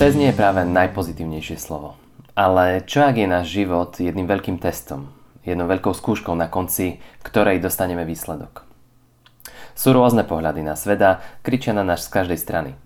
Pes 0.00 0.16
nie 0.16 0.32
je 0.32 0.40
práve 0.40 0.64
najpozitívnejšie 0.64 1.60
slovo. 1.60 1.92
Ale 2.32 2.80
čo 2.88 3.04
ak 3.04 3.20
je 3.20 3.28
náš 3.28 3.52
život 3.52 4.00
jedným 4.00 4.24
veľkým 4.24 4.56
testom, 4.56 5.12
jednou 5.44 5.68
veľkou 5.68 5.92
skúškou 5.92 6.32
na 6.32 6.48
konci, 6.48 7.04
ktorej 7.20 7.60
dostaneme 7.60 8.08
výsledok? 8.08 8.64
Sú 9.76 9.92
rôzne 9.92 10.24
pohľady 10.24 10.64
na 10.64 10.72
sveda, 10.72 11.20
kričia 11.44 11.76
na 11.76 11.84
nás 11.84 12.08
z 12.08 12.16
každej 12.16 12.40
strany. 12.40 12.80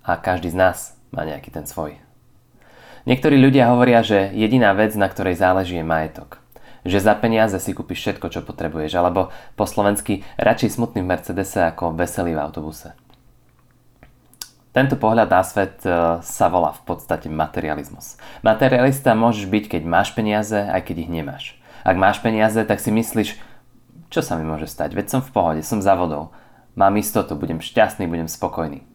A 0.00 0.16
každý 0.16 0.48
z 0.48 0.56
nás 0.56 0.96
má 1.12 1.28
nejaký 1.28 1.52
ten 1.52 1.68
svoj. 1.68 2.00
Niektorí 3.04 3.36
ľudia 3.36 3.68
hovoria, 3.68 4.00
že 4.00 4.32
jediná 4.32 4.72
vec, 4.72 4.96
na 4.96 5.12
ktorej 5.12 5.36
záleží 5.36 5.76
je 5.76 5.84
majetok. 5.84 6.40
Že 6.88 7.12
za 7.12 7.14
peniaze 7.20 7.60
si 7.60 7.76
kúpiš 7.76 8.00
všetko, 8.00 8.32
čo 8.32 8.40
potrebuješ, 8.40 8.96
alebo 8.96 9.28
po 9.52 9.68
slovensky 9.68 10.24
radšej 10.40 10.80
smutný 10.80 11.04
v 11.04 11.12
Mercedese 11.12 11.60
ako 11.68 11.92
veselý 11.92 12.32
v 12.32 12.40
autobuse. 12.40 12.96
Tento 14.78 14.94
pohľad 14.94 15.26
na 15.26 15.42
svet 15.42 15.82
e, 15.82 16.22
sa 16.22 16.46
volá 16.46 16.70
v 16.70 16.86
podstate 16.86 17.26
materializmus. 17.26 18.14
Materialista 18.46 19.10
môžeš 19.10 19.50
byť, 19.50 19.64
keď 19.74 19.82
máš 19.82 20.14
peniaze, 20.14 20.54
aj 20.54 20.86
keď 20.86 20.96
ich 21.02 21.10
nemáš. 21.10 21.44
Ak 21.82 21.98
máš 21.98 22.22
peniaze, 22.22 22.62
tak 22.62 22.78
si 22.78 22.94
myslíš, 22.94 23.42
čo 24.06 24.20
sa 24.22 24.38
mi 24.38 24.46
môže 24.46 24.70
stať, 24.70 24.94
veď 24.94 25.18
som 25.18 25.20
v 25.26 25.34
pohode, 25.34 25.66
som 25.66 25.82
za 25.82 25.98
vodou. 25.98 26.30
Mám 26.78 26.94
istotu, 26.94 27.34
budem 27.34 27.58
šťastný, 27.58 28.06
budem 28.06 28.30
spokojný. 28.30 28.86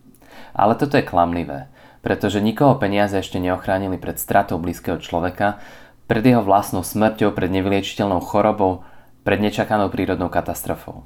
Ale 0.56 0.80
toto 0.80 0.96
je 0.96 1.04
klamlivé, 1.04 1.68
pretože 2.00 2.40
nikoho 2.40 2.80
peniaze 2.80 3.20
ešte 3.20 3.44
neochránili 3.44 4.00
pred 4.00 4.16
stratou 4.16 4.64
blízkeho 4.64 5.04
človeka, 5.04 5.60
pred 6.08 6.24
jeho 6.24 6.48
vlastnou 6.48 6.88
smrťou, 6.88 7.36
pred 7.36 7.52
nevyliečiteľnou 7.52 8.24
chorobou, 8.24 8.88
pred 9.28 9.44
nečakanou 9.44 9.92
prírodnou 9.92 10.32
katastrofou. 10.32 11.04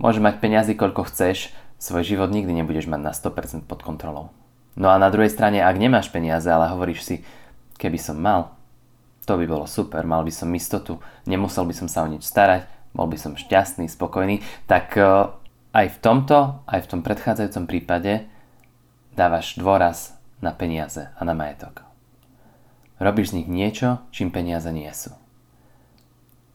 Môže 0.00 0.24
mať 0.24 0.40
peniazy 0.40 0.72
koľko 0.72 1.04
chceš, 1.12 1.52
svoj 1.78 2.04
život 2.04 2.30
nikdy 2.34 2.50
nebudeš 2.50 2.90
mať 2.90 3.00
na 3.00 3.12
100% 3.14 3.64
pod 3.64 3.80
kontrolou. 3.86 4.34
No 4.78 4.90
a 4.90 4.98
na 4.98 5.10
druhej 5.10 5.30
strane, 5.30 5.62
ak 5.62 5.78
nemáš 5.78 6.10
peniaze, 6.10 6.46
ale 6.46 6.70
hovoríš 6.70 7.00
si, 7.02 7.16
keby 7.78 7.98
som 7.98 8.18
mal, 8.18 8.54
to 9.26 9.34
by 9.34 9.46
bolo 9.46 9.66
super, 9.66 10.06
mal 10.06 10.22
by 10.22 10.30
som 10.30 10.50
istotu, 10.54 11.02
nemusel 11.26 11.66
by 11.66 11.74
som 11.74 11.88
sa 11.90 12.06
o 12.06 12.08
nič 12.10 12.26
starať, 12.26 12.66
bol 12.94 13.10
by 13.10 13.18
som 13.18 13.38
šťastný, 13.38 13.90
spokojný, 13.90 14.40
tak 14.70 14.94
e, 14.96 15.02
aj 15.74 15.86
v 15.94 15.98
tomto, 15.98 16.64
aj 16.64 16.80
v 16.86 16.90
tom 16.90 17.00
predchádzajúcom 17.02 17.64
prípade 17.68 18.26
dávaš 19.18 19.58
dôraz 19.58 20.14
na 20.38 20.54
peniaze 20.54 21.10
a 21.18 21.20
na 21.26 21.34
majetok. 21.34 21.84
Robíš 22.98 23.34
z 23.34 23.42
nich 23.42 23.48
niečo, 23.50 24.02
čím 24.10 24.34
peniaze 24.34 24.70
nie 24.74 24.90
sú. 24.90 25.14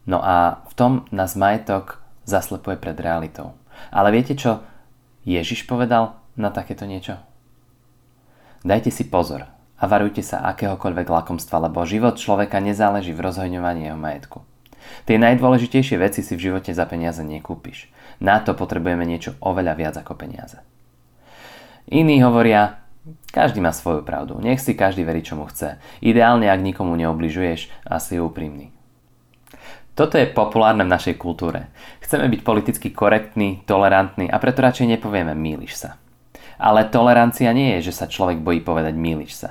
No 0.04 0.20
a 0.20 0.64
v 0.68 0.72
tom 0.76 0.92
nás 1.08 1.36
majetok 1.36 2.04
zaslepuje 2.28 2.76
pred 2.76 2.96
realitou. 3.00 3.56
Ale 3.88 4.12
viete 4.12 4.36
čo? 4.36 4.60
Ježiš 5.24 5.64
povedal 5.64 6.20
na 6.36 6.52
takéto 6.52 6.84
niečo? 6.84 7.16
Dajte 8.64 8.92
si 8.92 9.08
pozor 9.08 9.48
a 9.80 9.84
varujte 9.84 10.20
sa 10.20 10.44
akéhokoľvek 10.52 11.08
lakomstva, 11.08 11.68
lebo 11.68 11.84
život 11.88 12.20
človeka 12.20 12.60
nezáleží 12.60 13.16
v 13.16 13.24
rozhojňovaní 13.24 13.88
jeho 13.88 13.98
majetku. 14.00 14.44
Tie 15.08 15.16
najdôležitejšie 15.16 15.96
veci 15.96 16.20
si 16.20 16.36
v 16.36 16.52
živote 16.52 16.76
za 16.76 16.84
peniaze 16.84 17.24
nekúpiš. 17.24 17.88
Na 18.20 18.40
to 18.44 18.52
potrebujeme 18.52 19.04
niečo 19.08 19.36
oveľa 19.40 19.74
viac 19.76 19.94
ako 19.96 20.12
peniaze. 20.12 20.60
Iní 21.88 22.20
hovoria, 22.20 22.84
každý 23.32 23.60
má 23.64 23.72
svoju 23.72 24.04
pravdu, 24.04 24.40
nech 24.40 24.60
si 24.60 24.76
každý 24.76 25.04
verí, 25.04 25.24
čo 25.24 25.36
mu 25.36 25.48
chce. 25.48 25.80
Ideálne, 26.04 26.48
ak 26.48 26.60
nikomu 26.60 26.96
neobližuješ 27.00 27.72
a 27.84 28.00
si 28.00 28.20
úprimný. 28.20 28.73
Toto 29.94 30.18
je 30.18 30.26
populárne 30.26 30.82
v 30.82 30.90
našej 30.90 31.14
kultúre. 31.14 31.70
Chceme 32.02 32.26
byť 32.26 32.40
politicky 32.42 32.90
korektní, 32.90 33.62
tolerantní 33.62 34.26
a 34.26 34.42
preto 34.42 34.66
radšej 34.66 34.98
nepovieme 34.98 35.38
míliš 35.38 35.86
sa. 35.86 35.90
Ale 36.58 36.90
tolerancia 36.90 37.54
nie 37.54 37.78
je, 37.78 37.90
že 37.90 38.02
sa 38.02 38.10
človek 38.10 38.42
bojí 38.42 38.58
povedať 38.58 38.90
míliš 38.98 39.32
sa. 39.38 39.50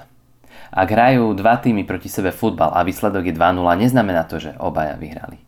Ak 0.73 0.91
hrajú 0.91 1.31
dva 1.39 1.63
týmy 1.63 1.87
proti 1.87 2.11
sebe 2.11 2.35
futbal 2.35 2.75
a 2.75 2.83
výsledok 2.83 3.23
je 3.29 3.33
2-0, 3.39 3.63
neznamená 3.87 4.27
to, 4.27 4.43
že 4.43 4.59
obaja 4.59 4.99
vyhrali. 4.99 5.39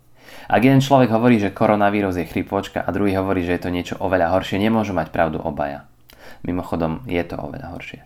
Ak 0.47 0.63
jeden 0.63 0.79
človek 0.79 1.11
hovorí, 1.11 1.43
že 1.43 1.51
koronavírus 1.51 2.15
je 2.15 2.29
chrypočka 2.29 2.79
a 2.79 2.93
druhý 2.95 3.19
hovorí, 3.19 3.43
že 3.43 3.59
je 3.59 3.61
to 3.67 3.73
niečo 3.73 3.95
oveľa 3.99 4.31
horšie, 4.31 4.61
nemôžu 4.61 4.95
mať 4.95 5.11
pravdu 5.11 5.41
obaja. 5.43 5.89
Mimochodom, 6.47 7.03
je 7.09 7.19
to 7.25 7.35
oveľa 7.35 7.73
horšie. 7.73 8.05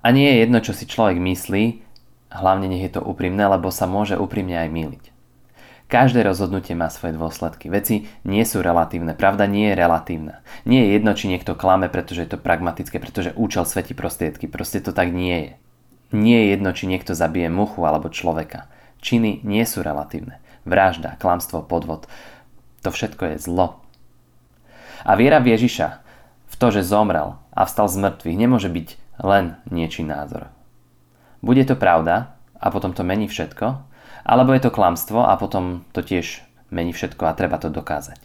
A 0.00 0.14
nie 0.14 0.32
je 0.32 0.40
jedno, 0.46 0.62
čo 0.62 0.72
si 0.72 0.86
človek 0.86 1.18
myslí, 1.18 1.82
hlavne 2.30 2.70
nech 2.70 2.88
je 2.88 2.94
to 2.94 3.02
úprimné, 3.02 3.42
lebo 3.50 3.74
sa 3.74 3.90
môže 3.90 4.14
úprimne 4.14 4.54
aj 4.54 4.70
míliť. 4.70 5.15
Každé 5.86 6.26
rozhodnutie 6.26 6.74
má 6.74 6.90
svoje 6.90 7.14
dôsledky. 7.14 7.70
Veci 7.70 8.10
nie 8.26 8.42
sú 8.42 8.58
relatívne, 8.58 9.14
pravda 9.14 9.46
nie 9.46 9.70
je 9.70 9.78
relatívna. 9.78 10.42
Nie 10.66 10.82
je 10.82 10.98
jedno, 10.98 11.14
či 11.14 11.30
niekto 11.30 11.54
klame, 11.54 11.86
pretože 11.86 12.26
je 12.26 12.30
to 12.34 12.42
pragmatické, 12.42 12.98
pretože 12.98 13.38
účel 13.38 13.62
svetí 13.62 13.94
prostriedky. 13.94 14.50
Proste 14.50 14.82
to 14.82 14.90
tak 14.90 15.14
nie 15.14 15.38
je. 15.38 15.52
Nie 16.10 16.42
je 16.42 16.50
jedno, 16.58 16.74
či 16.74 16.90
niekto 16.90 17.14
zabije 17.14 17.46
muchu 17.54 17.86
alebo 17.86 18.10
človeka. 18.10 18.66
Činy 18.98 19.46
nie 19.46 19.62
sú 19.62 19.86
relatívne. 19.86 20.42
Vražda, 20.66 21.14
klamstvo, 21.22 21.62
podvod. 21.62 22.10
To 22.82 22.90
všetko 22.90 23.34
je 23.34 23.46
zlo. 23.46 23.78
A 25.06 25.14
viera 25.14 25.38
v 25.38 25.54
Ježiša, 25.54 26.02
v 26.50 26.54
to, 26.58 26.74
že 26.74 26.82
zomrel 26.82 27.38
a 27.54 27.62
vstal 27.62 27.86
z 27.86 28.02
mŕtvych, 28.02 28.38
nemôže 28.42 28.66
byť 28.66 28.88
len 29.22 29.54
niečí 29.70 30.02
názor. 30.02 30.50
Bude 31.46 31.62
to 31.62 31.78
pravda 31.78 32.34
a 32.58 32.66
potom 32.74 32.90
to 32.90 33.06
mení 33.06 33.30
všetko, 33.30 33.86
alebo 34.26 34.52
je 34.54 34.66
to 34.66 34.74
klamstvo 34.74 35.22
a 35.22 35.34
potom 35.38 35.86
to 35.94 36.02
tiež 36.02 36.42
mení 36.74 36.90
všetko 36.90 37.30
a 37.30 37.36
treba 37.36 37.56
to 37.62 37.70
dokázať. 37.70 38.18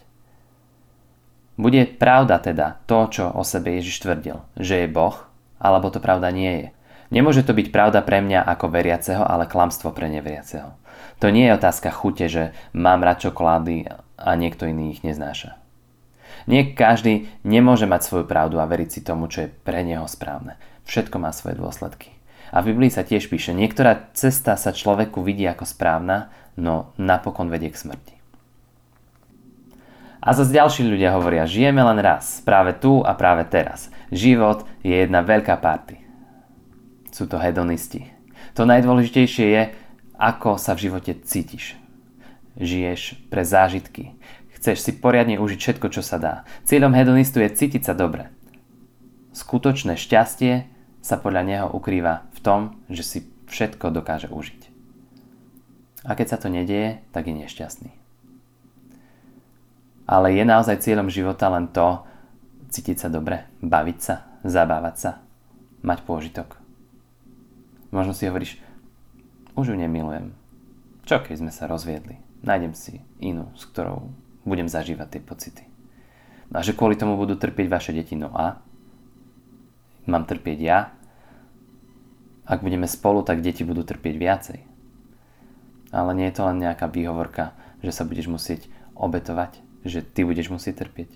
Bude 1.61 1.85
pravda 1.85 2.41
teda 2.41 2.81
to, 2.89 3.05
čo 3.11 3.23
o 3.29 3.45
sebe 3.45 3.77
Ježiš 3.77 4.01
tvrdil, 4.01 4.41
že 4.57 4.81
je 4.81 4.87
Boh, 4.89 5.13
alebo 5.61 5.93
to 5.93 6.01
pravda 6.01 6.33
nie 6.33 6.53
je. 6.57 6.67
Nemôže 7.11 7.43
to 7.43 7.51
byť 7.51 7.75
pravda 7.75 7.99
pre 8.01 8.23
mňa 8.23 8.41
ako 8.47 8.71
veriaceho, 8.71 9.21
ale 9.21 9.45
klamstvo 9.45 9.91
pre 9.91 10.07
neveriaceho. 10.07 10.73
To 11.19 11.27
nie 11.29 11.45
je 11.45 11.57
otázka 11.59 11.91
chute, 11.91 12.25
že 12.31 12.55
mám 12.73 13.03
rád 13.03 13.29
čokolády 13.29 13.85
a 14.17 14.29
niekto 14.39 14.65
iný 14.65 14.95
ich 14.95 15.03
neznáša. 15.05 15.59
Nie 16.49 16.73
každý 16.73 17.29
nemôže 17.45 17.85
mať 17.85 18.01
svoju 18.07 18.25
pravdu 18.25 18.57
a 18.57 18.65
veriť 18.65 18.89
si 18.89 19.01
tomu, 19.05 19.29
čo 19.29 19.45
je 19.45 19.53
pre 19.53 19.85
neho 19.85 20.07
správne. 20.09 20.57
Všetko 20.89 21.21
má 21.21 21.29
svoje 21.29 21.61
dôsledky. 21.61 22.15
A 22.49 22.65
v 22.65 22.73
Biblii 22.73 22.89
sa 22.89 23.05
tiež 23.05 23.29
píše, 23.29 23.53
niektorá 23.53 24.09
cesta 24.17 24.57
sa 24.57 24.73
človeku 24.73 25.21
vidí 25.21 25.45
ako 25.45 25.63
správna, 25.69 26.33
no 26.57 26.91
napokon 26.97 27.53
vedie 27.53 27.69
k 27.69 27.77
smrti. 27.77 28.15
A 30.21 30.37
zase 30.37 30.53
ďalší 30.53 30.85
ľudia 30.85 31.17
hovoria, 31.17 31.49
žijeme 31.49 31.81
len 31.81 31.97
raz, 31.97 32.45
práve 32.45 32.77
tu 32.77 33.01
a 33.01 33.17
práve 33.17 33.41
teraz. 33.49 33.89
Život 34.13 34.69
je 34.85 34.93
jedna 34.93 35.25
veľká 35.25 35.57
party. 35.57 35.97
Sú 37.09 37.25
to 37.25 37.41
hedonisti. 37.41 38.05
To 38.53 38.69
najdôležitejšie 38.69 39.45
je, 39.49 39.63
ako 40.21 40.61
sa 40.61 40.77
v 40.77 40.85
živote 40.85 41.17
cítiš. 41.25 41.73
Žiješ 42.61 43.31
pre 43.33 43.41
zážitky. 43.41 44.13
Chceš 44.61 44.77
si 44.85 44.91
poriadne 44.93 45.41
užiť 45.41 45.57
všetko, 45.57 45.89
čo 45.89 46.05
sa 46.05 46.21
dá. 46.21 46.33
Cieľom 46.69 46.93
hedonistu 46.93 47.41
je 47.41 47.49
cítiť 47.49 47.81
sa 47.89 47.97
dobre. 47.97 48.29
Skutočné 49.33 49.97
šťastie 49.97 50.69
sa 51.01 51.17
podľa 51.17 51.43
neho 51.43 51.67
ukrýva 51.73 52.29
v 52.31 52.39
tom, 52.39 52.59
že 52.87 53.03
si 53.03 53.19
všetko 53.49 53.89
dokáže 53.91 54.29
užiť. 54.29 54.61
A 56.05 56.17
keď 56.17 56.27
sa 56.33 56.37
to 56.37 56.49
nedieje, 56.49 57.01
tak 57.13 57.29
je 57.29 57.35
nešťastný. 57.35 57.91
Ale 60.09 60.33
je 60.33 60.43
naozaj 60.45 60.81
cieľom 60.81 61.13
života 61.13 61.49
len 61.49 61.69
to, 61.69 62.01
cítiť 62.71 62.97
sa 63.05 63.09
dobre, 63.11 63.45
baviť 63.61 63.97
sa, 64.01 64.15
zabávať 64.41 64.95
sa, 64.97 65.11
mať 65.85 65.99
pôžitok. 66.07 66.57
Možno 67.91 68.15
si 68.15 68.25
hovoríš, 68.25 68.57
už 69.53 69.73
ju 69.73 69.75
nemilujem. 69.75 70.31
Čo 71.05 71.21
keď 71.21 71.43
sme 71.43 71.51
sa 71.51 71.67
rozviedli? 71.67 72.17
Nájdem 72.41 72.73
si 72.73 73.03
inú, 73.19 73.51
s 73.53 73.67
ktorou 73.69 74.09
budem 74.47 74.65
zažívať 74.65 75.17
tie 75.17 75.21
pocity. 75.21 75.63
No 76.49 76.59
a 76.59 76.65
že 76.65 76.73
kvôli 76.73 76.97
tomu 76.97 77.19
budú 77.19 77.37
trpieť 77.37 77.67
vaše 77.69 77.91
deti, 77.93 78.17
no 78.17 78.33
a? 78.33 78.63
Mám 80.07 80.25
trpieť 80.25 80.59
ja? 80.61 80.79
Ak 82.47 82.65
budeme 82.65 82.89
spolu, 82.89 83.21
tak 83.21 83.45
deti 83.45 83.61
budú 83.61 83.85
trpieť 83.85 84.15
viacej. 84.17 84.59
Ale 85.91 86.11
nie 86.15 86.27
je 86.31 86.35
to 86.39 86.47
len 86.47 86.59
nejaká 86.63 86.87
výhovorka, 86.87 87.51
že 87.83 87.91
sa 87.91 88.07
budeš 88.07 88.31
musieť 88.31 88.67
obetovať, 88.95 89.59
že 89.83 90.05
ty 90.05 90.23
budeš 90.23 90.51
musieť 90.53 90.87
trpieť. 90.87 91.15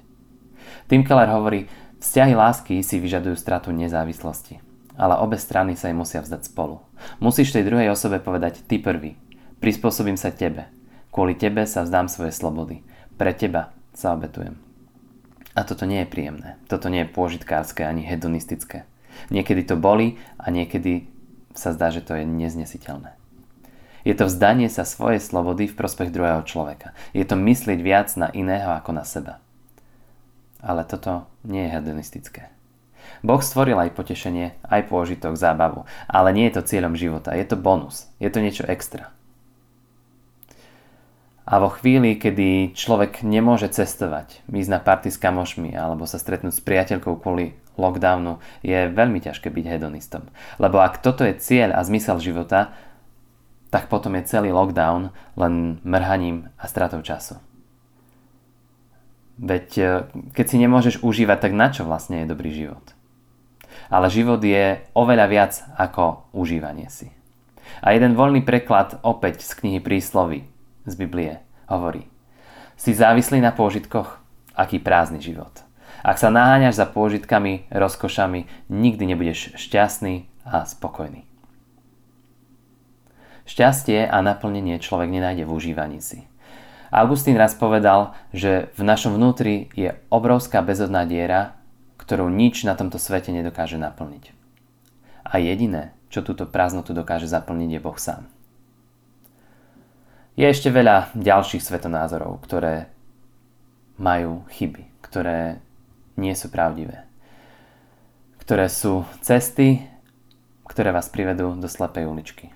Tim 0.90 1.06
Keller 1.06 1.30
hovorí, 1.30 1.70
vzťahy 2.02 2.34
lásky 2.34 2.82
si 2.82 2.98
vyžadujú 3.00 3.38
stratu 3.38 3.70
nezávislosti. 3.72 4.62
ale 4.96 5.20
obe 5.20 5.36
strany 5.36 5.76
sa 5.76 5.92
im 5.92 6.00
musia 6.00 6.24
vzdať 6.24 6.48
spolu. 6.48 6.80
Musíš 7.20 7.52
tej 7.52 7.68
druhej 7.68 7.92
osobe 7.92 8.24
povedať 8.24 8.64
ty 8.64 8.80
prvý. 8.80 9.20
Prispôsobím 9.60 10.16
sa 10.16 10.32
tebe. 10.32 10.72
Kvôli 11.12 11.36
tebe 11.36 11.68
sa 11.68 11.84
vzdám 11.84 12.08
svoje 12.08 12.32
slobody. 12.32 12.84
Pre 13.16 13.32
teba 13.36 13.72
sa 13.96 14.16
obetujem. 14.16 14.65
A 15.56 15.64
toto 15.64 15.88
nie 15.88 16.04
je 16.04 16.12
príjemné. 16.12 16.60
Toto 16.68 16.92
nie 16.92 17.08
je 17.08 17.14
pôžitkárske 17.16 17.88
ani 17.88 18.04
hedonistické. 18.04 18.84
Niekedy 19.32 19.64
to 19.64 19.80
boli 19.80 20.20
a 20.36 20.52
niekedy 20.52 21.08
sa 21.56 21.72
zdá, 21.72 21.90
že 21.90 22.04
to 22.04 22.20
je 22.20 22.28
neznesiteľné. 22.28 23.16
Je 24.06 24.14
to 24.14 24.30
vzdanie 24.30 24.70
sa 24.70 24.86
svojej 24.86 25.18
slobody 25.18 25.66
v 25.66 25.74
prospech 25.74 26.14
druhého 26.14 26.46
človeka. 26.46 26.94
Je 27.16 27.26
to 27.26 27.40
myslieť 27.40 27.80
viac 27.82 28.12
na 28.20 28.30
iného 28.30 28.70
ako 28.76 28.92
na 28.94 29.02
seba. 29.02 29.42
Ale 30.62 30.86
toto 30.86 31.26
nie 31.42 31.66
je 31.66 31.74
hedonistické. 31.74 32.54
Boh 33.26 33.42
stvoril 33.42 33.80
aj 33.80 33.98
potešenie, 33.98 34.60
aj 34.62 34.92
pôžitok, 34.92 35.34
zábavu, 35.40 35.90
ale 36.06 36.30
nie 36.36 36.46
je 36.50 36.62
to 36.62 36.68
cieľom 36.70 36.94
života, 36.94 37.34
je 37.34 37.46
to 37.46 37.58
bonus, 37.58 38.10
je 38.22 38.30
to 38.30 38.42
niečo 38.42 38.66
extra. 38.66 39.14
A 41.46 41.62
vo 41.62 41.70
chvíli, 41.70 42.18
kedy 42.18 42.74
človek 42.74 43.22
nemôže 43.22 43.70
cestovať, 43.70 44.42
ísť 44.50 44.72
na 44.74 44.82
party 44.82 45.14
s 45.14 45.22
kamošmi 45.22 45.78
alebo 45.78 46.10
sa 46.10 46.18
stretnúť 46.18 46.58
s 46.58 46.66
priateľkou 46.66 47.22
kvôli 47.22 47.54
lockdownu, 47.78 48.42
je 48.66 48.90
veľmi 48.90 49.22
ťažké 49.22 49.54
byť 49.54 49.66
hedonistom. 49.78 50.26
Lebo 50.58 50.82
ak 50.82 51.06
toto 51.06 51.22
je 51.22 51.38
cieľ 51.38 51.78
a 51.78 51.86
zmysel 51.86 52.18
života, 52.18 52.74
tak 53.70 53.94
potom 53.94 54.18
je 54.18 54.26
celý 54.26 54.50
lockdown 54.50 55.14
len 55.38 55.78
mrhaním 55.86 56.50
a 56.58 56.66
stratou 56.66 57.06
času. 57.06 57.38
Veď 59.38 59.68
e, 59.78 59.86
keď 60.32 60.46
si 60.48 60.58
nemôžeš 60.58 60.96
užívať, 61.04 61.38
tak 61.46 61.54
na 61.54 61.68
čo 61.70 61.84
vlastne 61.84 62.24
je 62.24 62.32
dobrý 62.32 62.56
život? 62.56 62.96
Ale 63.92 64.10
život 64.10 64.40
je 64.42 64.82
oveľa 64.96 65.28
viac 65.28 65.54
ako 65.76 66.26
užívanie 66.34 66.88
si. 66.90 67.12
A 67.84 67.92
jeden 67.92 68.16
voľný 68.16 68.42
preklad 68.42 68.98
opäť 69.04 69.44
z 69.44 69.52
knihy 69.60 69.84
Príslovy 69.84 70.55
z 70.86 70.94
Biblie 70.96 71.42
hovorí 71.68 72.06
Si 72.76 72.94
závislý 72.94 73.42
na 73.42 73.56
pôžitkoch? 73.56 74.22
Aký 74.56 74.80
prázdny 74.80 75.20
život. 75.20 75.52
Ak 76.00 76.16
sa 76.16 76.32
naháňaš 76.32 76.80
za 76.80 76.88
pôžitkami, 76.88 77.68
rozkošami, 77.74 78.72
nikdy 78.72 79.04
nebudeš 79.10 79.58
šťastný 79.60 80.32
a 80.48 80.64
spokojný. 80.64 81.28
Šťastie 83.46 84.06
a 84.08 84.18
naplnenie 84.24 84.80
človek 84.80 85.12
nenájde 85.12 85.44
v 85.44 85.54
užívaní 85.54 86.00
si. 86.00 86.26
Augustín 86.94 87.36
raz 87.36 87.58
povedal, 87.58 88.16
že 88.32 88.72
v 88.80 88.82
našom 88.86 89.18
vnútri 89.18 89.68
je 89.76 89.98
obrovská 90.08 90.64
bezodná 90.64 91.04
diera, 91.04 91.58
ktorú 92.00 92.30
nič 92.30 92.64
na 92.64 92.78
tomto 92.78 93.02
svete 93.02 93.34
nedokáže 93.34 93.76
naplniť. 93.82 94.32
A 95.26 95.42
jediné, 95.42 95.98
čo 96.14 96.22
túto 96.22 96.46
prázdnotu 96.46 96.94
dokáže 96.94 97.26
zaplniť, 97.26 97.70
je 97.76 97.80
Boh 97.82 97.98
sám. 97.98 98.30
Je 100.36 100.44
ešte 100.44 100.68
veľa 100.68 101.16
ďalších 101.16 101.64
svetonázorov, 101.64 102.44
ktoré 102.44 102.92
majú 103.96 104.44
chyby, 104.52 104.84
ktoré 105.00 105.64
nie 106.20 106.36
sú 106.36 106.52
pravdivé. 106.52 107.08
Ktoré 108.44 108.68
sú 108.68 109.08
cesty, 109.24 109.88
ktoré 110.68 110.92
vás 110.92 111.08
privedú 111.08 111.56
do 111.56 111.72
slepej 111.72 112.12
uličky. 112.12 112.52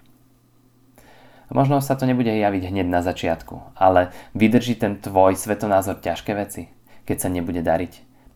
Možno 1.49 1.79
sa 1.79 1.95
to 1.95 2.03
nebude 2.03 2.29
javiť 2.29 2.67
hneď 2.67 2.87
na 2.91 2.99
začiatku, 2.99 3.73
ale 3.79 4.11
vydrží 4.35 4.75
ten 4.75 4.99
tvoj 4.99 5.39
svetonázor 5.39 6.03
ťažké 6.03 6.35
veci, 6.35 6.67
keď 7.07 7.17
sa 7.25 7.29
nebude 7.31 7.63
dariť, 7.63 7.93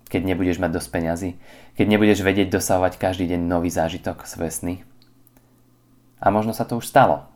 keď 0.07 0.21
nebudeš 0.23 0.57
mať 0.63 0.71
dosť 0.71 0.89
peňazí, 0.89 1.29
keď 1.75 1.85
nebudeš 1.91 2.23
vedieť 2.23 2.47
dosahovať 2.47 2.95
každý 2.95 3.27
deň 3.35 3.43
nový 3.43 3.67
zážitok, 3.69 4.23
svoje. 4.23 4.81
A 6.23 6.31
možno 6.31 6.55
sa 6.55 6.63
to 6.63 6.79
už 6.79 6.87
stalo, 6.87 7.27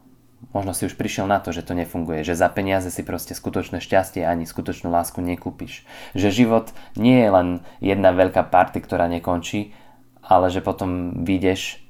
Možno 0.54 0.72
si 0.72 0.86
už 0.86 0.94
prišiel 0.94 1.26
na 1.26 1.42
to, 1.42 1.50
že 1.50 1.66
to 1.66 1.74
nefunguje, 1.74 2.22
že 2.22 2.38
za 2.38 2.48
peniaze 2.48 2.94
si 2.94 3.02
proste 3.02 3.34
skutočné 3.34 3.82
šťastie 3.82 4.22
ani 4.22 4.46
skutočnú 4.46 4.90
lásku 4.94 5.18
nekúpiš. 5.18 5.82
Že 6.14 6.46
život 6.46 6.66
nie 6.94 7.26
je 7.26 7.30
len 7.30 7.48
jedna 7.82 8.14
veľká 8.14 8.46
party, 8.48 8.82
ktorá 8.82 9.10
nekončí, 9.10 9.74
ale 10.22 10.54
že 10.54 10.62
potom 10.62 11.22
vyjdeš 11.26 11.82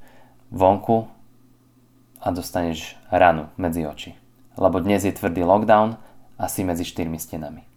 vonku 0.51 1.11
a 2.23 2.27
dostaneš 2.31 2.95
ranu 3.11 3.51
medzi 3.59 3.83
oči. 3.83 4.11
Lebo 4.55 4.79
dnes 4.79 5.03
je 5.03 5.13
tvrdý 5.13 5.43
lockdown 5.43 5.99
a 6.39 6.43
si 6.47 6.63
medzi 6.63 6.87
štyrmi 6.87 7.19
stenami. 7.19 7.67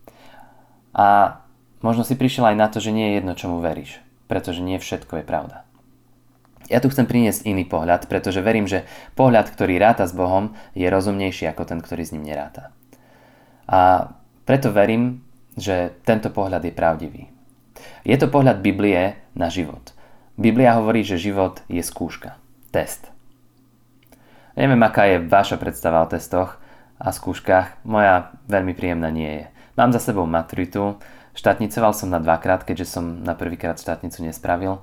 A 0.94 1.38
možno 1.82 2.06
si 2.06 2.18
prišiel 2.18 2.54
aj 2.54 2.56
na 2.56 2.66
to, 2.70 2.78
že 2.78 2.94
nie 2.94 3.10
je 3.10 3.16
jedno, 3.20 3.32
čomu 3.38 3.58
veríš, 3.58 4.00
pretože 4.30 4.64
nie 4.64 4.78
všetko 4.80 5.22
je 5.22 5.24
pravda. 5.26 5.69
Ja 6.70 6.78
tu 6.78 6.86
chcem 6.86 7.02
priniesť 7.02 7.50
iný 7.50 7.66
pohľad, 7.66 8.06
pretože 8.06 8.38
verím, 8.38 8.70
že 8.70 8.86
pohľad, 9.18 9.50
ktorý 9.50 9.82
ráta 9.82 10.06
s 10.06 10.14
Bohom, 10.14 10.54
je 10.78 10.86
rozumnejší 10.86 11.50
ako 11.50 11.66
ten, 11.66 11.82
ktorý 11.82 12.06
s 12.06 12.14
ním 12.14 12.30
neráta. 12.30 12.70
A 13.66 14.14
preto 14.46 14.70
verím, 14.70 15.26
že 15.58 15.98
tento 16.06 16.30
pohľad 16.30 16.62
je 16.62 16.70
pravdivý. 16.70 17.22
Je 18.06 18.14
to 18.14 18.30
pohľad 18.30 18.62
Biblie 18.62 19.18
na 19.34 19.50
život. 19.50 19.90
Biblia 20.38 20.78
hovorí, 20.78 21.02
že 21.02 21.18
život 21.18 21.60
je 21.66 21.82
skúška, 21.82 22.38
test. 22.70 23.10
Neviem, 24.54 24.80
aká 24.86 25.10
je 25.10 25.26
vaša 25.26 25.58
predstava 25.58 26.06
o 26.06 26.10
testoch 26.10 26.56
a 27.02 27.10
skúškach, 27.10 27.82
moja 27.82 28.30
veľmi 28.46 28.78
príjemná 28.78 29.10
nie 29.10 29.42
je. 29.42 29.46
Mám 29.74 29.90
za 29.90 30.00
sebou 30.00 30.24
maturitu, 30.24 31.02
štátnicoval 31.34 31.92
som 31.98 32.14
na 32.14 32.22
dvakrát, 32.22 32.62
keďže 32.62 32.86
som 32.86 33.26
na 33.26 33.34
prvýkrát 33.34 33.76
štátnicu 33.76 34.22
nespravil 34.22 34.78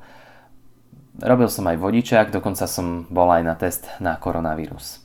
Robil 1.18 1.50
som 1.50 1.66
aj 1.66 1.82
vodičák, 1.82 2.30
dokonca 2.30 2.70
som 2.70 3.10
bol 3.10 3.26
aj 3.34 3.42
na 3.42 3.56
test 3.58 3.90
na 3.98 4.22
koronavírus. 4.22 5.02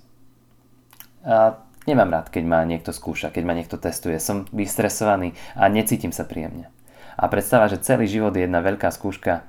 A 1.24 1.56
nemám 1.88 2.12
rád, 2.12 2.28
keď 2.28 2.44
ma 2.44 2.60
niekto 2.68 2.92
skúša, 2.92 3.32
keď 3.32 3.42
ma 3.48 3.56
niekto 3.56 3.80
testuje. 3.80 4.20
Som 4.20 4.44
vystresovaný 4.52 5.32
a 5.56 5.72
necítim 5.72 6.12
sa 6.12 6.28
príjemne. 6.28 6.68
A 7.16 7.32
predstava, 7.32 7.64
že 7.72 7.80
celý 7.80 8.04
život 8.04 8.36
je 8.36 8.44
jedna 8.44 8.60
veľká 8.60 8.92
skúška, 8.92 9.48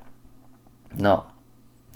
no, 0.96 1.28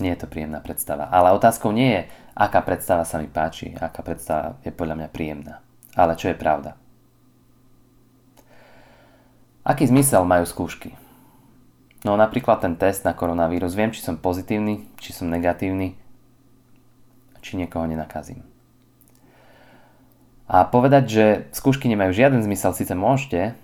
nie 0.03 0.11
je 0.13 0.19
to 0.19 0.27
príjemná 0.27 0.59
predstava. 0.59 1.07
Ale 1.15 1.31
otázkou 1.31 1.71
nie 1.71 1.89
je, 1.95 2.01
aká 2.35 2.59
predstava 2.59 3.07
sa 3.07 3.23
mi 3.23 3.31
páči, 3.31 3.71
aká 3.71 4.03
predstava 4.03 4.59
je 4.67 4.71
podľa 4.75 4.99
mňa 4.99 5.09
príjemná. 5.15 5.63
Ale 5.95 6.19
čo 6.19 6.27
je 6.27 6.36
pravda? 6.36 6.75
Aký 9.63 9.88
zmysel 9.88 10.27
majú 10.27 10.43
skúšky? 10.43 11.06
No 12.06 12.13
napríklad 12.13 12.62
ten 12.62 12.77
test 12.77 13.01
na 13.08 13.13
koronavírus, 13.18 13.74
viem, 13.74 13.89
či 13.89 14.06
som 14.06 14.22
pozitívny, 14.22 14.86
či 15.01 15.16
som 15.18 15.32
negatívny, 15.34 15.98
či 17.42 17.58
niekoho 17.58 17.89
nenakazím. 17.89 18.46
A 20.48 20.63
povedať, 20.63 21.04
že 21.12 21.25
skúšky 21.51 21.92
nemajú 21.92 22.16
žiaden 22.16 22.39
zmysel, 22.39 22.72
síce 22.72 22.96
môžete, 22.96 23.58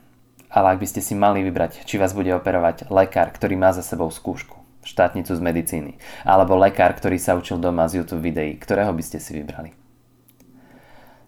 ale 0.52 0.76
ak 0.76 0.82
by 0.84 0.88
ste 0.90 1.00
si 1.00 1.16
mali 1.16 1.40
vybrať, 1.40 1.88
či 1.88 1.96
vás 1.96 2.12
bude 2.12 2.34
operovať 2.36 2.92
lekár, 2.92 3.32
ktorý 3.32 3.56
má 3.56 3.72
za 3.72 3.86
sebou 3.86 4.12
skúšku, 4.12 4.60
štátnicu 4.84 5.32
z 5.32 5.40
medicíny, 5.40 5.92
alebo 6.28 6.60
lekár, 6.60 6.92
ktorý 6.92 7.16
sa 7.16 7.40
učil 7.40 7.64
doma 7.64 7.88
z 7.88 8.04
YouTube 8.04 8.28
videí, 8.28 8.60
ktorého 8.60 8.92
by 8.92 9.04
ste 9.06 9.24
si 9.24 9.32
vybrali. 9.32 9.72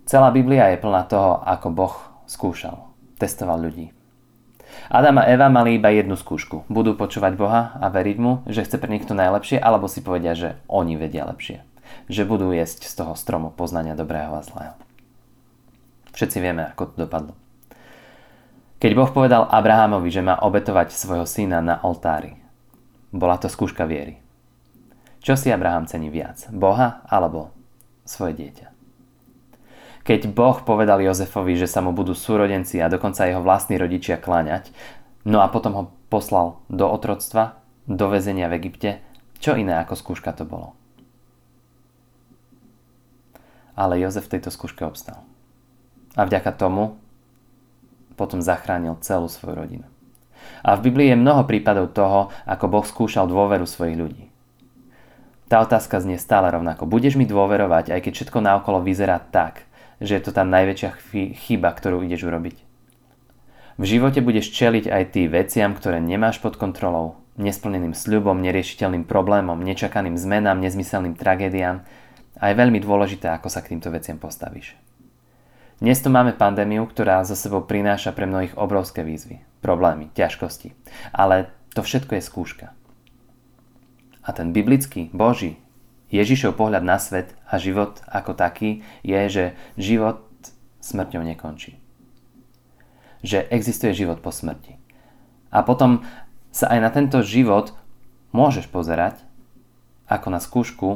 Celá 0.06 0.30
Biblia 0.30 0.76
je 0.76 0.84
plná 0.84 1.08
toho, 1.08 1.40
ako 1.42 1.68
Boh 1.72 1.96
skúšal, 2.28 2.92
testoval 3.18 3.64
ľudí. 3.64 3.95
Adam 4.91 5.22
a 5.22 5.27
Eva 5.27 5.50
mali 5.50 5.75
iba 5.79 5.89
jednu 5.89 6.13
skúšku. 6.13 6.70
Budú 6.70 6.94
počúvať 6.94 7.34
Boha 7.36 7.75
a 7.79 7.89
veriť 7.89 8.17
mu, 8.22 8.46
že 8.46 8.62
chce 8.62 8.77
pre 8.77 8.91
nich 8.91 9.08
to 9.08 9.17
najlepšie, 9.17 9.58
alebo 9.58 9.89
si 9.89 10.05
povedia, 10.05 10.38
že 10.38 10.60
oni 10.70 11.00
vedia 11.00 11.25
lepšie. 11.25 11.65
Že 12.12 12.24
budú 12.29 12.48
jesť 12.53 12.86
z 12.86 12.94
toho 12.94 13.13
stromu 13.17 13.50
poznania 13.50 13.98
dobrého 13.98 14.36
a 14.36 14.46
zlého. 14.46 14.75
Všetci 16.13 16.38
vieme, 16.39 16.70
ako 16.72 16.94
to 16.94 16.96
dopadlo. 17.08 17.34
Keď 18.79 18.91
Boh 18.91 19.10
povedal 19.10 19.48
Abrahamovi, 19.48 20.12
že 20.12 20.22
má 20.22 20.36
obetovať 20.38 20.91
svojho 20.91 21.25
syna 21.25 21.63
na 21.63 21.79
oltári, 21.82 22.36
bola 23.15 23.39
to 23.39 23.48
skúška 23.48 23.88
viery. 23.88 24.20
Čo 25.24 25.39
si 25.39 25.50
Abraham 25.50 25.89
cení 25.89 26.12
viac? 26.13 26.46
Boha 26.53 27.01
alebo 27.08 27.50
svoje 28.05 28.38
dieťa? 28.38 28.75
Keď 30.06 30.30
Boh 30.38 30.62
povedal 30.62 31.02
Jozefovi, 31.02 31.58
že 31.58 31.66
sa 31.66 31.82
mu 31.82 31.90
budú 31.90 32.14
súrodenci 32.14 32.78
a 32.78 32.94
dokonca 32.94 33.26
jeho 33.26 33.42
vlastní 33.42 33.82
rodičia 33.82 34.22
kláňať, 34.22 34.70
no 35.26 35.42
a 35.42 35.50
potom 35.50 35.74
ho 35.74 35.84
poslal 36.14 36.62
do 36.70 36.86
otroctva, 36.86 37.58
do 37.90 38.06
väzenia 38.14 38.46
v 38.46 38.62
Egypte, 38.62 39.02
čo 39.42 39.58
iné 39.58 39.82
ako 39.82 39.98
skúška 39.98 40.30
to 40.38 40.46
bolo. 40.46 40.78
Ale 43.74 43.98
Jozef 43.98 44.30
v 44.30 44.38
tejto 44.38 44.54
skúške 44.54 44.86
obstal. 44.86 45.26
A 46.14 46.24
vďaka 46.24 46.54
tomu 46.54 47.02
potom 48.14 48.40
zachránil 48.40 49.02
celú 49.02 49.26
svoju 49.28 49.58
rodinu. 49.58 49.88
A 50.62 50.78
v 50.78 50.88
Biblii 50.88 51.12
je 51.12 51.20
mnoho 51.20 51.50
prípadov 51.50 51.92
toho, 51.98 52.30
ako 52.46 52.66
Boh 52.70 52.86
skúšal 52.86 53.26
dôveru 53.26 53.66
svojich 53.66 53.98
ľudí. 53.98 54.26
Tá 55.50 55.62
otázka 55.66 55.98
znie 55.98 56.22
stále 56.22 56.50
rovnako. 56.54 56.86
Budeš 56.90 57.18
mi 57.18 57.26
dôverovať, 57.26 57.90
aj 57.90 58.00
keď 58.06 58.12
všetko 58.14 58.40
naokolo 58.42 58.82
vyzerá 58.82 59.18
tak, 59.20 59.66
že 60.00 60.20
je 60.20 60.24
to 60.24 60.32
tá 60.36 60.44
najväčšia 60.44 60.90
chyba, 61.48 61.70
ktorú 61.72 62.04
ideš 62.04 62.28
urobiť. 62.28 62.58
V 63.75 63.84
živote 63.84 64.24
budeš 64.24 64.56
čeliť 64.56 64.88
aj 64.88 65.04
ty 65.12 65.28
veciam, 65.28 65.75
ktoré 65.75 66.00
nemáš 66.00 66.40
pod 66.40 66.56
kontrolou, 66.56 67.20
nesplneným 67.36 67.92
sľubom, 67.92 68.40
neriešiteľným 68.40 69.04
problémom, 69.04 69.60
nečakaným 69.60 70.16
zmenám, 70.16 70.64
nezmyselným 70.64 71.20
tragédiám 71.20 71.84
a 72.40 72.44
je 72.48 72.56
veľmi 72.56 72.80
dôležité, 72.80 73.28
ako 73.36 73.52
sa 73.52 73.60
k 73.60 73.75
týmto 73.75 73.92
veciam 73.92 74.16
postavíš. 74.16 74.80
Dnes 75.75 76.00
tu 76.00 76.08
máme 76.08 76.32
pandémiu, 76.32 76.88
ktorá 76.88 77.20
za 77.28 77.36
sebou 77.36 77.68
prináša 77.68 78.16
pre 78.16 78.24
mnohých 78.24 78.56
obrovské 78.56 79.04
výzvy, 79.04 79.44
problémy, 79.60 80.08
ťažkosti. 80.16 80.72
Ale 81.12 81.52
to 81.75 81.84
všetko 81.84 82.16
je 82.16 82.24
skúška. 82.24 82.68
A 84.24 84.30
ten 84.32 84.56
biblický, 84.56 85.12
boží, 85.12 85.60
Ježišov 86.15 86.55
pohľad 86.55 86.84
na 86.88 86.95
svet 86.95 87.36
a 87.43 87.60
život 87.60 88.00
ako 88.07 88.31
taký 88.31 88.81
je, 89.03 89.19
že 89.27 89.43
život 89.75 90.24
smrťou 90.79 91.22
nekončí. 91.27 91.75
Že 93.25 93.50
existuje 93.51 93.91
život 93.91 94.24
po 94.24 94.31
smrti. 94.31 94.79
A 95.51 95.65
potom 95.65 96.07
sa 96.55 96.72
aj 96.72 96.79
na 96.79 96.89
tento 96.93 97.19
život 97.19 97.75
môžeš 98.31 98.72
pozerať 98.72 99.19
ako 100.07 100.27
na 100.31 100.39
skúšku, 100.39 100.88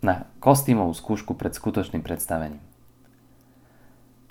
na 0.00 0.30
kostýmovú 0.38 0.94
skúšku 0.94 1.34
pred 1.36 1.52
skutočným 1.52 2.00
predstavením. 2.00 2.62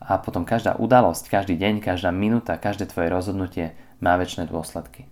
A 0.01 0.17
potom 0.17 0.49
každá 0.49 0.81
udalosť, 0.81 1.29
každý 1.29 1.61
deň, 1.61 1.85
každá 1.85 2.09
minúta, 2.09 2.57
každé 2.57 2.89
tvoje 2.89 3.13
rozhodnutie 3.13 3.77
má 4.01 4.17
väčšie 4.17 4.49
dôsledky. 4.49 5.05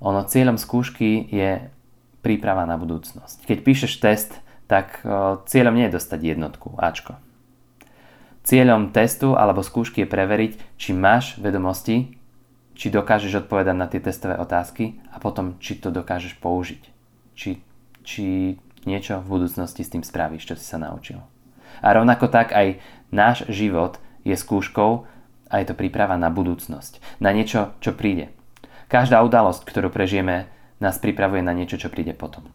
Ono 0.00 0.24
cieľom 0.24 0.56
skúšky 0.56 1.28
je 1.28 1.68
príprava 2.24 2.64
na 2.64 2.80
budúcnosť. 2.80 3.44
Keď 3.44 3.58
píšeš 3.60 4.00
test, 4.00 4.32
tak 4.64 5.04
cieľom 5.44 5.76
nie 5.76 5.92
je 5.92 6.00
dostať 6.00 6.20
jednotku, 6.24 6.72
Ačko. 6.80 7.20
Cieľom 8.48 8.96
testu 8.96 9.36
alebo 9.36 9.60
skúšky 9.60 10.04
je 10.04 10.08
preveriť, 10.08 10.52
či 10.80 10.96
máš 10.96 11.36
vedomosti, 11.36 12.16
či 12.72 12.88
dokážeš 12.88 13.44
odpovedať 13.44 13.76
na 13.76 13.86
tie 13.86 14.00
testové 14.00 14.40
otázky 14.40 15.04
a 15.12 15.20
potom, 15.20 15.60
či 15.60 15.76
to 15.76 15.92
dokážeš 15.92 16.40
použiť. 16.40 16.82
Či, 17.36 17.60
či 18.04 18.24
niečo 18.88 19.20
v 19.20 19.30
budúcnosti 19.40 19.84
s 19.84 19.92
tým 19.92 20.04
spravíš, 20.04 20.48
čo 20.48 20.54
si 20.56 20.64
sa 20.64 20.80
naučil. 20.80 21.20
A 21.80 21.92
rovnako 21.92 22.28
tak 22.32 22.52
aj 22.52 22.80
náš 23.12 23.48
život 23.48 24.00
je 24.24 24.36
skúškou 24.36 25.08
a 25.48 25.54
je 25.60 25.66
to 25.68 25.76
príprava 25.76 26.16
na 26.16 26.28
budúcnosť. 26.32 27.00
Na 27.20 27.32
niečo, 27.32 27.76
čo 27.84 27.92
príde. 27.96 28.32
Každá 28.92 29.24
udalosť, 29.24 29.64
ktorú 29.64 29.88
prežijeme, 29.88 30.52
nás 30.80 30.98
pripravuje 30.98 31.42
na 31.42 31.54
niečo, 31.54 31.78
čo 31.78 31.92
príde 31.92 32.14
potom. 32.16 32.50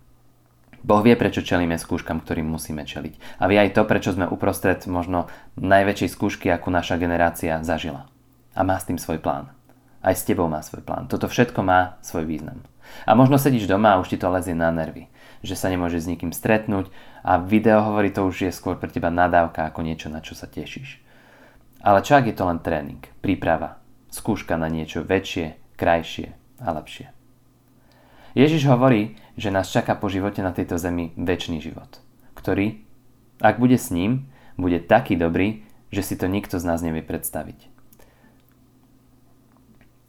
Boh 0.80 1.04
vie, 1.04 1.16
prečo 1.20 1.44
čelíme 1.44 1.76
skúškam, 1.76 2.24
ktorým 2.24 2.48
musíme 2.48 2.88
čeliť. 2.88 3.44
A 3.44 3.52
vie 3.52 3.60
aj 3.60 3.76
to, 3.76 3.84
prečo 3.84 4.16
sme 4.16 4.32
uprostred 4.32 4.80
možno 4.88 5.28
najväčšej 5.60 6.10
skúšky, 6.16 6.48
akú 6.48 6.72
naša 6.72 6.96
generácia 6.96 7.60
zažila. 7.68 8.08
A 8.56 8.64
má 8.64 8.80
s 8.80 8.88
tým 8.88 8.96
svoj 8.96 9.20
plán. 9.20 9.52
Aj 10.00 10.16
s 10.16 10.24
tebou 10.24 10.48
má 10.48 10.64
svoj 10.64 10.88
plán. 10.88 11.12
Toto 11.12 11.28
všetko 11.28 11.60
má 11.60 12.00
svoj 12.00 12.24
význam. 12.24 12.64
A 13.04 13.12
možno 13.14 13.36
sedíš 13.36 13.68
doma 13.68 14.00
a 14.00 14.00
už 14.00 14.16
ti 14.16 14.18
to 14.18 14.32
lezie 14.32 14.56
na 14.56 14.72
nervy. 14.72 15.12
Že 15.44 15.56
sa 15.60 15.68
nemôže 15.68 16.00
s 16.00 16.08
nikým 16.08 16.32
stretnúť 16.32 16.88
a 17.24 17.40
video 17.40 17.84
hovorí 17.84 18.12
to 18.16 18.24
už 18.24 18.48
je 18.48 18.52
skôr 18.56 18.80
pre 18.80 18.88
teba 18.88 19.12
nadávka 19.12 19.68
ako 19.68 19.84
niečo, 19.84 20.08
na 20.08 20.24
čo 20.24 20.36
sa 20.36 20.48
tešíš. 20.48 21.04
Ale 21.84 22.04
čo 22.04 22.20
ak 22.20 22.28
je 22.28 22.36
to 22.36 22.44
len 22.44 22.60
tréning, 22.60 23.04
príprava, 23.24 23.80
skúška 24.12 24.60
na 24.60 24.68
niečo 24.68 25.04
väčšie, 25.04 25.76
krajšie 25.80 26.36
a 26.60 26.76
lepšie. 26.76 27.19
Ježiš 28.38 28.70
hovorí, 28.70 29.18
že 29.40 29.54
nás 29.54 29.72
čaká 29.72 29.98
po 29.98 30.12
živote 30.12 30.44
na 30.46 30.54
tejto 30.54 30.78
zemi 30.78 31.16
väčší 31.18 31.62
život, 31.64 32.02
ktorý, 32.38 32.84
ak 33.42 33.58
bude 33.58 33.80
s 33.80 33.90
ním, 33.90 34.30
bude 34.60 34.84
taký 34.84 35.16
dobrý, 35.16 35.64
že 35.90 36.06
si 36.06 36.14
to 36.20 36.30
nikto 36.30 36.62
z 36.62 36.68
nás 36.68 36.84
nevie 36.84 37.02
predstaviť. 37.02 37.72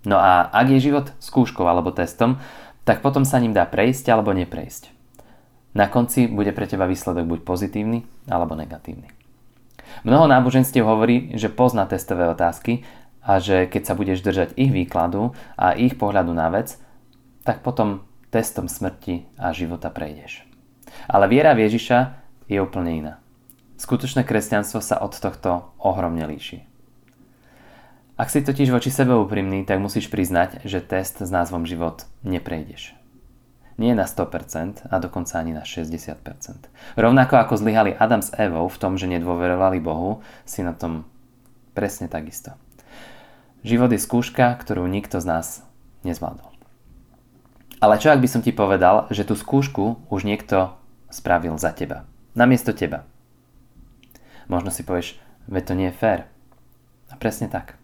No 0.05 0.17
a 0.17 0.49
ak 0.49 0.67
je 0.73 0.85
život 0.91 1.13
skúškou 1.21 1.65
alebo 1.69 1.93
testom, 1.93 2.41
tak 2.89 3.05
potom 3.05 3.29
sa 3.29 3.37
ním 3.37 3.53
dá 3.53 3.69
prejsť 3.69 4.09
alebo 4.09 4.33
neprejsť. 4.33 4.93
Na 5.77 5.87
konci 5.87 6.27
bude 6.27 6.51
pre 6.51 6.67
teba 6.67 6.89
výsledok 6.89 7.29
buď 7.29 7.41
pozitívny 7.47 8.03
alebo 8.27 8.59
negatívny. 8.59 9.07
Mnoho 10.03 10.27
náboženstiev 10.27 10.83
hovorí, 10.87 11.31
že 11.37 11.53
pozná 11.53 11.85
testové 11.85 12.27
otázky 12.27 12.83
a 13.21 13.39
že 13.39 13.69
keď 13.69 13.83
sa 13.85 13.95
budeš 13.95 14.25
držať 14.25 14.57
ich 14.57 14.73
výkladu 14.73 15.37
a 15.55 15.77
ich 15.77 15.95
pohľadu 16.01 16.33
na 16.33 16.49
vec, 16.49 16.81
tak 17.45 17.61
potom 17.61 18.03
testom 18.31 18.71
smrti 18.71 19.27
a 19.37 19.51
života 19.51 19.91
prejdeš. 19.91 20.47
Ale 21.07 21.27
viera 21.31 21.55
v 21.55 21.67
Ježiša 21.67 21.99
je 22.51 22.59
úplne 22.63 22.91
iná. 22.95 23.15
Skutočné 23.79 24.27
kresťanstvo 24.27 24.83
sa 24.83 24.99
od 25.03 25.15
tohto 25.17 25.75
ohromne 25.81 26.27
líši. 26.27 26.67
Ak 28.21 28.29
si 28.29 28.45
totiž 28.45 28.69
voči 28.69 28.93
sebe 28.93 29.17
úprimný, 29.17 29.65
tak 29.65 29.81
musíš 29.81 30.13
priznať, 30.13 30.61
že 30.69 30.85
test 30.85 31.25
s 31.25 31.31
názvom 31.33 31.65
život 31.65 32.05
neprejdeš. 32.21 32.93
Nie 33.81 33.97
na 33.97 34.05
100% 34.05 34.93
a 34.93 34.95
dokonca 35.01 35.41
ani 35.41 35.57
na 35.57 35.65
60%. 35.65 36.21
Rovnako 37.01 37.35
ako 37.41 37.57
zlyhali 37.57 37.97
Adam 37.97 38.21
s 38.21 38.29
Evou 38.37 38.69
v 38.69 38.77
tom, 38.77 39.01
že 39.01 39.09
nedôverovali 39.09 39.81
Bohu, 39.81 40.21
si 40.45 40.61
na 40.61 40.77
tom 40.77 41.09
presne 41.73 42.13
takisto. 42.13 42.53
Život 43.65 43.89
je 43.97 44.01
skúška, 44.05 44.53
ktorú 44.53 44.85
nikto 44.85 45.17
z 45.17 45.25
nás 45.25 45.65
nezvládol. 46.05 46.60
Ale 47.81 47.97
čo 47.97 48.13
ak 48.13 48.21
by 48.21 48.29
som 48.29 48.45
ti 48.45 48.53
povedal, 48.53 49.09
že 49.09 49.25
tú 49.25 49.33
skúšku 49.33 50.05
už 50.13 50.29
niekto 50.29 50.77
spravil 51.09 51.57
za 51.57 51.73
teba. 51.73 52.05
Namiesto 52.37 52.77
teba. 52.77 53.09
Možno 54.53 54.69
si 54.69 54.85
povieš, 54.85 55.17
veď 55.49 55.63
to 55.65 55.73
nie 55.73 55.89
je 55.89 55.97
fér. 55.97 56.21
A 57.09 57.17
presne 57.17 57.49
tak. 57.49 57.81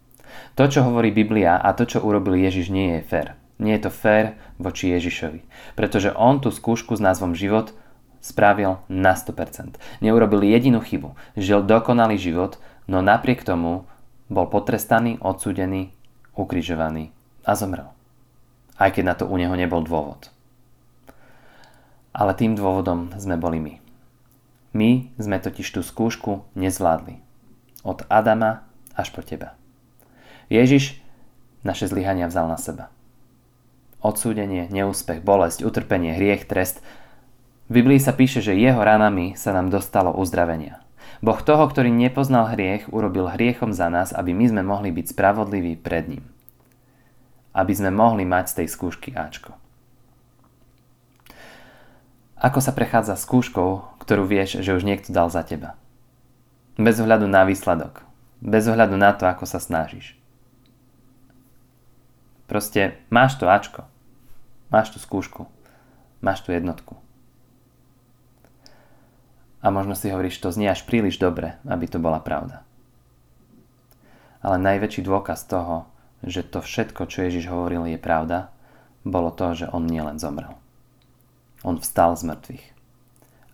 To, 0.55 0.69
čo 0.69 0.85
hovorí 0.85 1.09
Biblia 1.09 1.57
a 1.57 1.73
to, 1.73 1.89
čo 1.89 2.05
urobil 2.05 2.37
Ježiš, 2.37 2.69
nie 2.69 3.01
je 3.01 3.09
fér. 3.09 3.41
Nie 3.57 3.81
je 3.81 3.89
to 3.89 3.91
fér 3.91 4.37
voči 4.61 4.93
Ježišovi. 4.93 5.41
Pretože 5.73 6.13
on 6.13 6.45
tú 6.45 6.53
skúšku 6.53 6.93
s 6.93 7.01
názvom 7.01 7.33
život 7.33 7.73
spravil 8.21 8.85
na 8.93 9.17
100%. 9.17 9.81
Neurobil 10.05 10.45
jedinú 10.45 10.85
chybu. 10.85 11.17
Žil 11.41 11.65
dokonalý 11.65 12.21
život, 12.21 12.61
no 12.85 13.01
napriek 13.01 13.49
tomu 13.49 13.89
bol 14.29 14.45
potrestaný, 14.45 15.17
odsúdený, 15.25 15.97
ukrižovaný 16.37 17.17
a 17.49 17.57
zomrel. 17.57 17.96
Aj 18.77 18.93
keď 18.93 19.05
na 19.05 19.15
to 19.17 19.25
u 19.25 19.37
neho 19.41 19.53
nebol 19.57 19.81
dôvod. 19.81 20.29
Ale 22.17 22.33
tým 22.33 22.57
dôvodom 22.57 23.13
sme 23.17 23.37
boli 23.37 23.61
my. 23.61 23.75
My 24.77 24.91
sme 25.17 25.41
totiž 25.41 25.69
tú 25.73 25.81
skúšku 25.81 26.45
nezvládli. 26.53 27.21
Od 27.85 28.05
Adama 28.13 28.69
až 28.93 29.13
po 29.13 29.25
teba. 29.25 29.57
Ježiš 30.53 31.01
naše 31.65 31.89
zlyhania 31.89 32.29
vzal 32.29 32.47
na 32.47 32.61
seba. 32.61 32.93
Odsúdenie, 34.05 34.69
neúspech, 34.69 35.25
bolesť, 35.25 35.65
utrpenie, 35.65 36.15
hriech, 36.15 36.47
trest. 36.47 36.85
V 37.67 37.83
Biblii 37.83 37.99
sa 37.99 38.15
píše, 38.15 38.45
že 38.45 38.55
jeho 38.55 38.79
ranami 38.79 39.35
sa 39.35 39.51
nám 39.57 39.73
dostalo 39.73 40.15
uzdravenia. 40.15 40.85
Boh 41.25 41.41
toho, 41.41 41.65
ktorý 41.67 41.89
nepoznal 41.89 42.53
hriech, 42.53 42.93
urobil 42.93 43.33
hriechom 43.33 43.73
za 43.73 43.89
nás, 43.89 44.13
aby 44.13 44.37
my 44.37 44.47
sme 44.53 44.63
mohli 44.63 44.93
byť 44.93 45.17
spravodliví 45.17 45.81
pred 45.81 46.07
ním. 46.07 46.25
Aby 47.57 47.73
sme 47.73 47.89
mohli 47.89 48.29
mať 48.29 48.53
z 48.53 48.57
tej 48.63 48.69
skúšky 48.69 49.17
Ačko. 49.17 49.57
Ako 52.37 52.61
sa 52.61 52.77
prechádza 52.77 53.17
skúškou, 53.17 53.97
ktorú 53.97 54.29
vieš, 54.29 54.61
že 54.61 54.77
už 54.77 54.85
niekto 54.85 55.09
dal 55.09 55.33
za 55.33 55.41
teba? 55.41 55.81
Bez 56.77 57.01
ohľadu 57.01 57.25
na 57.25 57.49
výsledok. 57.49 58.05
Bez 58.45 58.69
ohľadu 58.69 59.01
na 59.01 59.17
to, 59.17 59.25
ako 59.25 59.49
sa 59.49 59.57
snažíš. 59.57 60.21
Proste 62.45 63.01
máš 63.09 63.41
to 63.41 63.49
Ačko. 63.49 63.89
Máš 64.69 64.93
tú 64.93 65.01
skúšku. 65.01 65.49
Máš 66.21 66.45
tú 66.45 66.53
jednotku. 66.53 67.01
A 69.65 69.73
možno 69.73 69.97
si 69.97 70.13
hovoríš, 70.13 70.37
to 70.39 70.53
znie 70.53 70.69
až 70.69 70.85
príliš 70.85 71.17
dobre, 71.17 71.57
aby 71.65 71.89
to 71.89 71.97
bola 71.97 72.21
pravda. 72.21 72.63
Ale 74.45 74.61
najväčší 74.61 75.03
dôkaz 75.03 75.49
toho, 75.49 75.89
že 76.27 76.43
to 76.43 76.59
všetko, 76.61 77.07
čo 77.07 77.25
Ježiš 77.25 77.47
hovoril, 77.47 77.87
je 77.87 77.99
pravda, 78.03 78.51
bolo 79.07 79.31
to, 79.31 79.55
že 79.55 79.71
on 79.71 79.87
nielen 79.87 80.19
zomrel. 80.19 80.59
On 81.63 81.79
vstal 81.79 82.19
z 82.19 82.27
mŕtvych. 82.27 82.67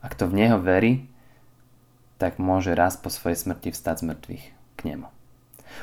Ak 0.00 0.16
to 0.16 0.26
v 0.26 0.36
Neho 0.40 0.58
verí, 0.58 1.06
tak 2.16 2.40
môže 2.40 2.72
raz 2.72 2.96
po 2.96 3.12
svojej 3.12 3.36
smrti 3.36 3.70
vstať 3.70 4.02
z 4.02 4.04
mŕtvych 4.08 4.44
k 4.76 4.80
Nemu. 4.88 5.08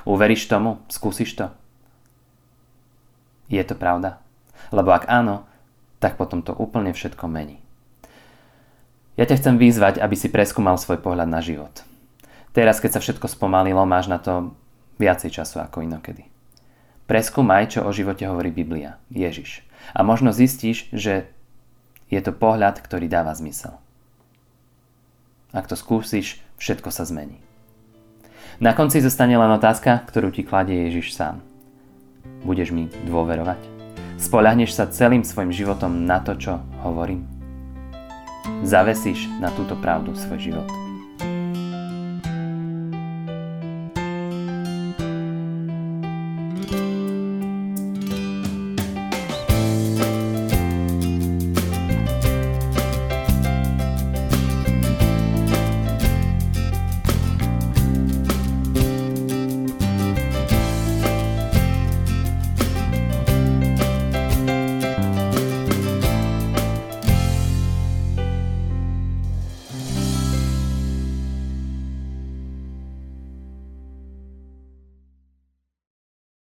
Uveríš 0.09 0.49
tomu? 0.49 0.81
Skúsiš 0.89 1.37
to? 1.37 1.45
Je 3.49 3.61
to 3.61 3.77
pravda? 3.77 4.21
Lebo 4.73 4.93
ak 4.93 5.09
áno, 5.09 5.45
tak 6.01 6.17
potom 6.17 6.41
to 6.41 6.53
úplne 6.53 6.93
všetko 6.93 7.25
mení. 7.29 7.61
Ja 9.19 9.27
ťa 9.27 9.35
chcem 9.35 9.55
vyzvať, 9.59 9.99
aby 9.99 10.15
si 10.15 10.31
preskúmal 10.31 10.79
svoj 10.79 11.03
pohľad 11.03 11.27
na 11.27 11.43
život. 11.43 11.83
Teraz, 12.55 12.79
keď 12.79 12.97
sa 12.97 13.03
všetko 13.03 13.27
spomalilo, 13.27 13.83
máš 13.83 14.07
na 14.07 14.15
to 14.15 14.55
viacej 14.95 15.29
času 15.29 15.59
ako 15.59 15.83
inokedy. 15.83 16.38
Preskúmaj, 17.09 17.73
čo 17.73 17.81
o 17.81 17.89
živote 17.89 18.29
hovorí 18.29 18.53
Biblia, 18.53 19.01
Ježiš. 19.09 19.65
A 19.97 20.05
možno 20.05 20.29
zistíš, 20.29 20.85
že 20.93 21.25
je 22.13 22.21
to 22.21 22.29
pohľad, 22.29 22.77
ktorý 22.77 23.09
dáva 23.09 23.33
zmysel. 23.33 23.81
Ak 25.49 25.65
to 25.65 25.73
skúsiš, 25.73 26.37
všetko 26.61 26.93
sa 26.93 27.09
zmení. 27.09 27.41
Na 28.61 28.77
konci 28.77 29.01
zostane 29.01 29.33
len 29.33 29.49
otázka, 29.49 30.05
ktorú 30.05 30.29
ti 30.29 30.45
kladie 30.45 30.85
Ježiš 30.85 31.17
sám. 31.17 31.41
Budeš 32.45 32.69
mi 32.77 32.93
dôverovať? 33.09 33.57
Spolahneš 34.21 34.77
sa 34.77 34.85
celým 34.85 35.25
svojim 35.25 35.49
životom 35.49 36.05
na 36.05 36.21
to, 36.21 36.37
čo 36.37 36.61
hovorím? 36.85 37.25
Zavesíš 38.61 39.25
na 39.41 39.49
túto 39.49 39.73
pravdu 39.73 40.13
svoj 40.13 40.37
život. 40.37 40.88